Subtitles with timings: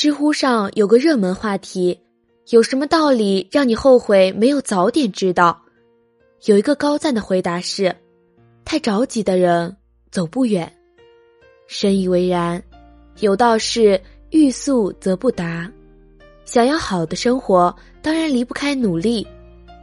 [0.00, 2.00] 知乎上有个热门话题：
[2.48, 5.60] 有什么道理让你后悔没有早点知道？
[6.46, 7.94] 有一个高赞的回答是：
[8.64, 9.76] 太着急的人
[10.10, 10.72] 走不远。
[11.66, 12.62] 深以为然。
[13.18, 14.00] 有道是：
[14.30, 15.70] 欲速则不达。
[16.46, 19.26] 想要好的生活，当然离不开努力，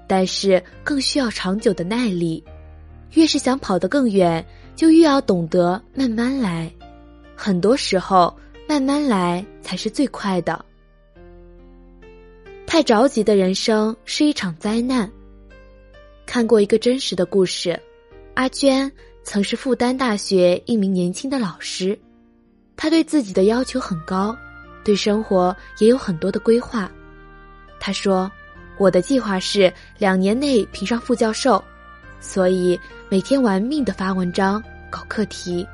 [0.08, 2.44] 但是更需要长久的耐力。
[3.14, 4.44] 越是想跑得更远，
[4.76, 6.74] 就越要懂得慢慢来。
[7.36, 8.36] 很多时候，
[8.68, 10.64] 慢慢来才是最快的。
[12.66, 15.10] 太着急的人生是一场灾难。
[16.26, 17.80] 看过一个真实的故事，
[18.34, 18.92] 阿娟
[19.24, 21.98] 曾是复旦大学一名年轻的老师，
[22.76, 24.38] 她对自己的要求很高，
[24.84, 26.92] 对生活也有很多的规划。
[27.80, 28.30] 她说
[28.78, 31.64] ：“我的计划是两年内评上副教授，
[32.20, 35.66] 所以每天玩命的发文章、搞课题。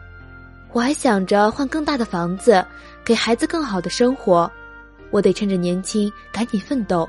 [0.73, 2.66] 我还想着换更大的房子，
[3.05, 4.52] 给孩子更好的生活。
[5.12, 7.07] 我得趁着年轻赶紧奋斗。”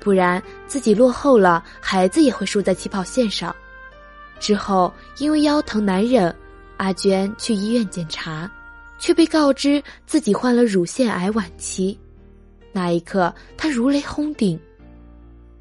[0.00, 3.56] 不然自己落后了，孩子也会输在起跑线上。
[4.38, 6.34] 之后因为腰疼难忍，
[6.76, 8.50] 阿娟去医院检查，
[8.98, 11.98] 却被告知自己患了乳腺癌晚期。
[12.70, 14.60] 那一刻，她如雷轰顶。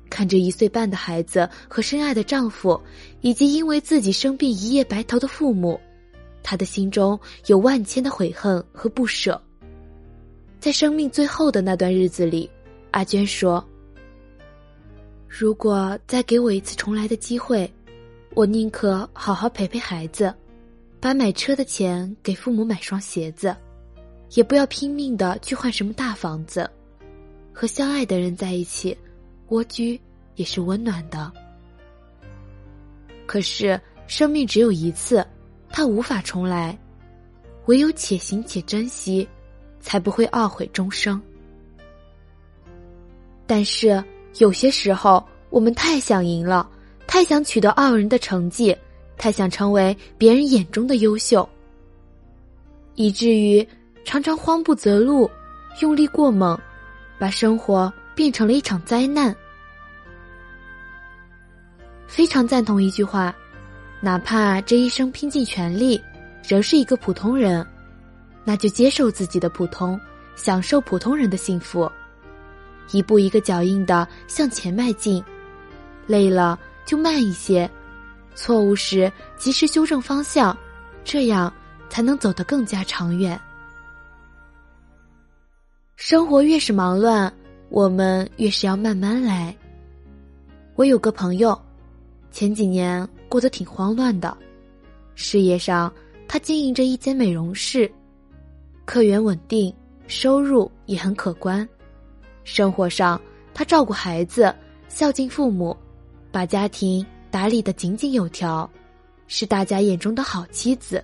[0.09, 2.77] 看着一岁半的孩子和深爱的丈夫，
[3.21, 5.79] 以及因为自己生病一夜白头的父母，
[6.43, 9.41] 他的心中有万千的悔恨和不舍。
[10.59, 12.49] 在生命最后的那段日子里，
[12.91, 13.65] 阿娟说。
[15.27, 17.71] 如果再给我一次重来的机会，
[18.35, 20.33] 我宁可好好陪陪孩子，
[20.99, 23.55] 把买车的钱给父母买双鞋子，
[24.35, 26.69] 也不要拼命的去换什么大房子。
[27.51, 28.97] 和相爱的人在一起，
[29.49, 29.99] 蜗居
[30.35, 31.31] 也是温暖的。
[33.25, 35.25] 可是生命只有一次，
[35.73, 36.77] 它无法重来，
[37.65, 39.27] 唯有且行且珍惜，
[39.81, 41.21] 才不会懊悔终生。
[43.45, 44.01] 但是。
[44.39, 46.67] 有些时候，我们太想赢了，
[47.05, 48.75] 太想取得傲人的成绩，
[49.15, 51.47] 太想成为别人眼中的优秀，
[52.95, 53.63] 以至于
[54.03, 55.29] 常常慌不择路，
[55.81, 56.59] 用力过猛，
[57.19, 59.35] 把生活变成了一场灾难。
[62.07, 63.35] 非常赞同一句话：
[64.03, 66.03] 哪怕这一生拼尽全力，
[66.45, 67.65] 仍是一个普通人，
[68.43, 69.97] 那就接受自己的普通，
[70.35, 71.89] 享受普通人的幸福。
[72.91, 75.23] 一步一个脚印的向前迈进，
[76.05, 77.71] 累了就慢一些，
[78.35, 80.55] 错误时及时修正方向，
[81.05, 81.51] 这样
[81.89, 83.39] 才能走得更加长远。
[85.95, 87.33] 生活越是忙乱，
[87.69, 89.55] 我们越是要慢慢来。
[90.75, 91.57] 我有个朋友，
[92.31, 94.37] 前几年过得挺慌乱的，
[95.15, 95.91] 事业上
[96.27, 97.91] 他经营着一间美容室，
[98.85, 101.67] 客源稳定，收入也很可观。
[102.43, 103.19] 生活上，
[103.51, 104.55] 他照顾孩子，
[104.87, 105.75] 孝敬父母，
[106.31, 108.69] 把家庭打理得井井有条，
[109.25, 111.03] 是大家眼中的好妻子。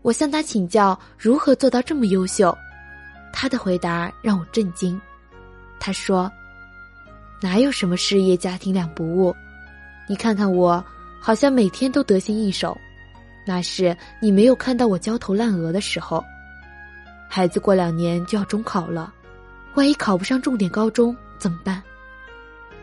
[0.00, 2.56] 我向他请教如何做到这么优秀，
[3.30, 4.98] 他的回答让我震惊。
[5.78, 6.32] 他说
[7.42, 9.36] ：“哪有什么事业家庭两不误？
[10.08, 10.82] 你看看我，
[11.20, 12.76] 好像每天都得心应手，
[13.46, 16.24] 那是你没有看到我焦头烂额的时候。
[17.28, 19.14] 孩子过两年就要中考了。”
[19.74, 21.80] 万一考不上重点高中怎么办？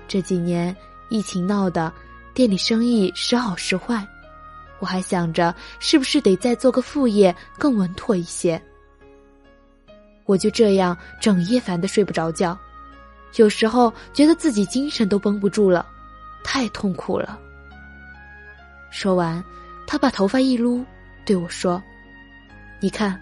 [0.07, 0.73] 这几年
[1.09, 1.91] 疫情闹的，
[2.33, 4.07] 店里生意时好时坏，
[4.79, 8.61] 我还想着是不是得再做个副业更稳妥一些。
[10.23, 12.57] 我就这样整夜烦的睡不着觉，
[13.35, 15.85] 有时候觉得自己精神都绷不住了，
[16.41, 17.37] 太痛苦了。
[18.89, 19.43] 说完，
[19.85, 20.83] 他把头发一撸，
[21.25, 21.81] 对我说
[22.79, 23.19] ：“你看，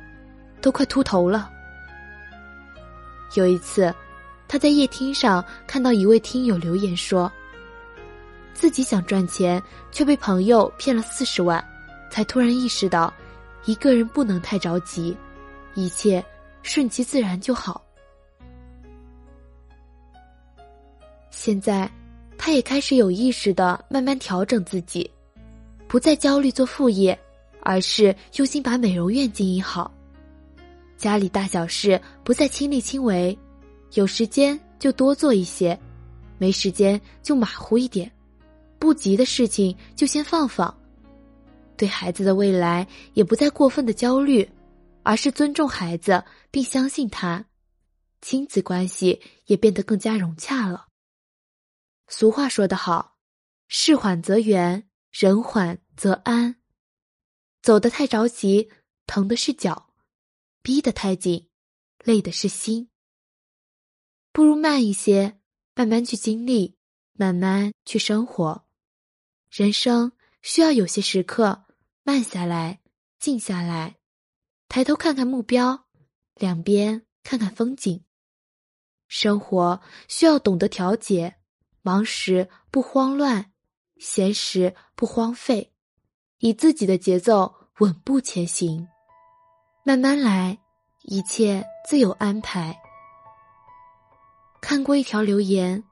[0.61, 1.51] 都快秃头了。”
[3.35, 3.93] 有一次，
[4.47, 7.31] 他在夜听上看到一位听友留言说
[8.53, 9.61] ：“自己想赚钱，
[9.91, 11.63] 却被朋友骗了四十万，
[12.09, 13.13] 才突然意识到，
[13.65, 15.15] 一个人不能太着急，
[15.73, 16.23] 一切
[16.63, 17.81] 顺其自然就好。”
[21.29, 21.89] 现在，
[22.37, 25.09] 他也开始有意识的慢慢调整自己，
[25.87, 27.17] 不再焦虑做副业，
[27.61, 29.91] 而是用心把美容院经营好。
[30.97, 33.37] 家里大小事不再亲力亲为，
[33.93, 35.77] 有时间就多做一些，
[36.37, 38.11] 没时间就马虎一点，
[38.79, 40.75] 不急的事情就先放放。
[41.77, 44.49] 对孩子的未来也不再过分的焦虑，
[45.03, 47.45] 而是尊重孩子并相信他，
[48.21, 50.87] 亲子关系也变得更加融洽了。
[52.07, 53.17] 俗话说得好，
[53.67, 54.87] 事缓则圆，
[55.17, 56.57] 人缓则安。
[57.61, 58.69] 走得太着急，
[59.07, 59.93] 疼的是脚。
[60.61, 61.49] 逼得太紧，
[62.03, 62.89] 累的是心。
[64.33, 65.39] 不如慢一些，
[65.73, 66.77] 慢慢去经历，
[67.13, 68.67] 慢慢去生活。
[69.49, 71.63] 人生需要有些时刻
[72.03, 72.81] 慢下来，
[73.17, 73.95] 静下来，
[74.67, 75.87] 抬头看看目标，
[76.33, 78.03] 两边看看风景。
[79.07, 81.37] 生活需要懂得调节，
[81.81, 83.53] 忙时不慌乱，
[83.97, 85.71] 闲时不荒废，
[86.39, 88.87] 以自己的节奏稳步前行，
[89.83, 90.57] 慢慢来，
[91.03, 92.77] 一切自有安排。
[94.61, 95.83] 看过一条留言，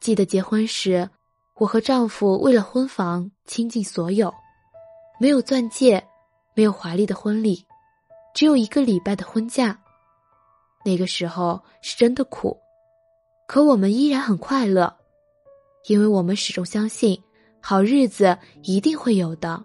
[0.00, 1.10] 记得结婚时，
[1.54, 4.32] 我和丈夫为了婚房倾尽所有，
[5.18, 6.06] 没有钻戒，
[6.54, 7.66] 没有华丽的婚礼，
[8.34, 9.80] 只有一个礼拜的婚假。
[10.84, 12.58] 那个时候是真的苦，
[13.46, 14.99] 可我们依然很快乐，
[15.86, 17.20] 因为我们始终相信
[17.60, 19.62] 好日子一定会有的。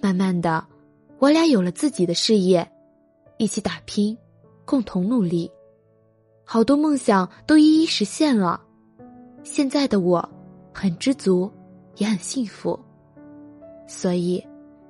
[0.00, 0.66] 慢慢的，
[1.18, 2.66] 我俩有了自己的事业，
[3.36, 4.16] 一起打拼，
[4.64, 5.50] 共同努力。
[6.44, 8.60] 好多梦想都一一实现了，
[9.44, 10.26] 现在的我
[10.72, 11.50] 很知足，
[11.96, 12.78] 也很幸福。
[13.86, 14.44] 所以，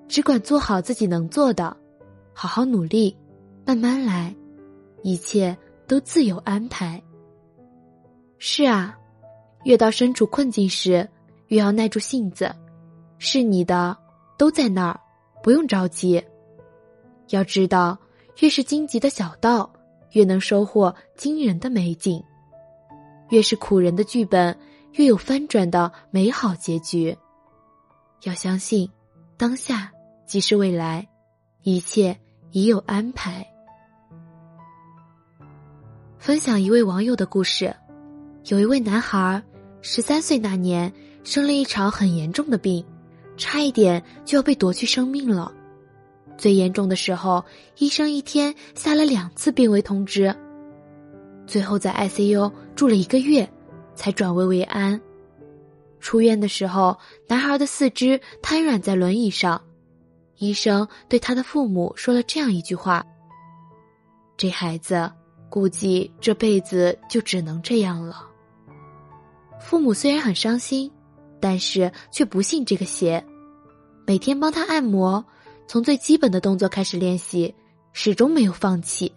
[0.09, 1.77] 只管做好自己能做的，
[2.33, 3.17] 好好努力，
[3.67, 4.35] 慢慢来，
[5.03, 5.57] 一切
[5.87, 7.03] 都自有安排。
[8.39, 8.97] 是啊，
[9.65, 11.09] 越到身处困境时，
[11.49, 12.55] 越要耐住性子。
[13.19, 13.97] 是你的，
[14.39, 15.01] 都在那儿，
[15.43, 16.23] 不用着急。
[17.29, 17.99] 要知道，
[18.41, 19.71] 越是荆棘的小道。
[20.13, 22.21] 越能收获惊人的美景，
[23.29, 24.59] 越是苦人的剧本，
[24.95, 27.17] 越有翻转的美好结局。
[28.25, 28.91] 要相信，
[29.37, 29.93] 当下
[30.27, 31.07] 即是未来，
[31.63, 32.19] 一切
[32.51, 33.47] 已有安排。
[36.19, 37.73] 分享一位网友的故事：
[38.47, 39.41] 有一位男孩，
[39.83, 40.93] 十三岁那年
[41.25, 42.85] 生了一场很严重的病，
[43.37, 45.53] 差一点就要被夺去生命了。
[46.37, 47.45] 最严重的时候，
[47.79, 50.35] 医生一天下了两次病危通知。
[51.47, 53.49] 最后在 ICU 住了一个月，
[53.95, 55.01] 才转危为安。
[55.99, 59.61] 出院的时候，男孩的四肢瘫软在轮椅上，
[60.37, 63.05] 医生对他的父母说了这样一句话
[64.39, 65.11] ：“这孩子
[65.51, 68.27] 估计这辈子就只能这样了。”
[69.61, 70.91] 父母虽然很伤心，
[71.41, 73.25] 但是却不信这个邪，
[74.07, 75.25] 每天帮他按摩。
[75.69, 77.55] 从最基本的动作开始练习，
[77.93, 79.15] 始终没有放弃。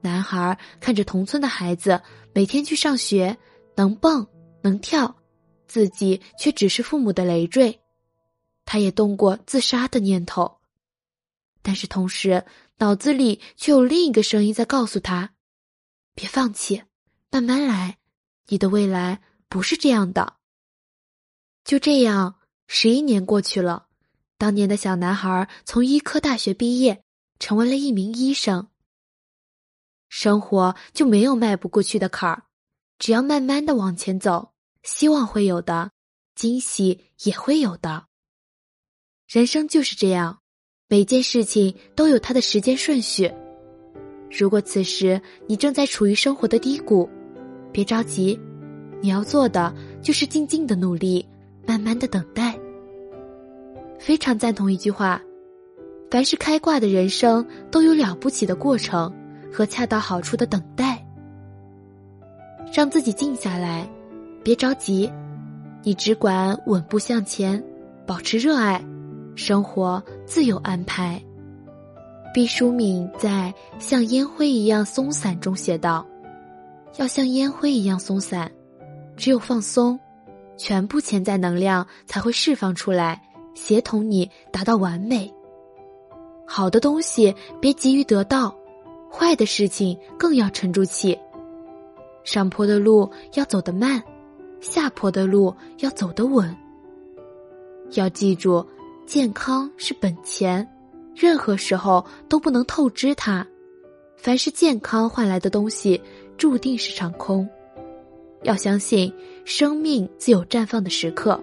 [0.00, 2.00] 男孩看着同村的孩子
[2.32, 3.36] 每天去上学，
[3.76, 4.26] 能蹦
[4.62, 5.14] 能跳，
[5.66, 7.78] 自己却只是父母的累赘。
[8.64, 10.58] 他也动过自杀的念头，
[11.60, 12.44] 但是同时
[12.78, 15.34] 脑子里却有另一个声音在告诉他
[16.14, 16.82] ：“别放弃，
[17.30, 17.98] 慢慢来，
[18.46, 20.34] 你的未来不是这样的。”
[21.64, 22.36] 就这样，
[22.66, 23.86] 十一年过去了。
[24.38, 27.02] 当年的小男孩从医科大学毕业，
[27.38, 28.68] 成为了一名医生。
[30.08, 32.44] 生活就没有迈不过去的坎儿，
[32.98, 34.52] 只要慢慢的往前走，
[34.82, 35.90] 希望会有的，
[36.34, 38.06] 惊喜也会有的。
[39.26, 40.40] 人生就是这样，
[40.88, 43.30] 每件事情都有它的时间顺序。
[44.30, 47.10] 如果此时你正在处于生活的低谷，
[47.72, 48.40] 别着急，
[49.00, 49.72] 你要做的
[50.02, 51.24] 就是静静的努力，
[51.66, 52.58] 慢慢的等待。
[53.98, 55.20] 非常赞同一句话：
[56.10, 59.12] 凡是开挂的人生，都有了不起的过程
[59.52, 61.04] 和恰到好处的等待。
[62.72, 63.88] 让自己静下来，
[64.42, 65.10] 别着急，
[65.82, 67.62] 你只管稳步向前，
[68.06, 68.84] 保持热爱，
[69.34, 71.20] 生活自有安排。
[72.34, 73.52] 毕淑敏在
[73.82, 76.06] 《像烟灰一样松散》中写道
[76.98, 78.50] ：“要像烟灰一样松散，
[79.18, 80.00] 只有放松，
[80.56, 83.20] 全部潜在能量才会释放出来。”
[83.58, 85.28] 协同你达到完美。
[86.46, 88.56] 好的东西别急于得到，
[89.10, 91.18] 坏的事情更要沉住气。
[92.22, 94.00] 上坡的路要走得慢，
[94.60, 96.56] 下坡的路要走得稳。
[97.94, 98.64] 要记住，
[99.06, 100.64] 健康是本钱，
[101.16, 103.44] 任何时候都不能透支它。
[104.16, 106.00] 凡是健康换来的东西，
[106.36, 107.48] 注定是场空。
[108.42, 109.12] 要相信，
[109.44, 111.40] 生命自有绽放的时刻。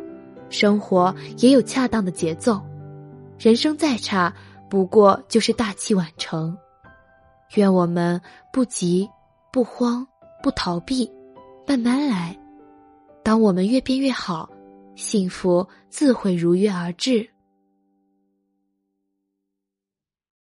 [0.50, 2.62] 生活也有恰当的节奏，
[3.40, 4.34] 人生再差，
[4.70, 6.56] 不过就是大器晚成。
[7.56, 8.22] 愿我们
[8.54, 9.10] 不急、
[9.52, 10.06] 不慌、
[10.42, 11.12] 不逃避，
[11.68, 12.38] 慢慢来。
[13.24, 14.50] 当我们越变越好，
[14.96, 17.28] 幸福自会如约而至。